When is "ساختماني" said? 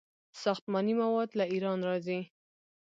0.41-0.93